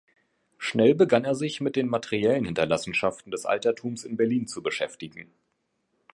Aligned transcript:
Schnell 0.57 0.95
begann 0.95 1.25
er 1.25 1.35
sich 1.35 1.61
mit 1.61 1.75
den 1.75 1.85
materiellen 1.87 2.45
Hinterlassenschaften 2.45 3.29
des 3.29 3.45
Altertums 3.45 4.03
in 4.03 4.17
Berlin 4.17 4.47
zu 4.47 4.63
beschäftigen. 4.63 5.31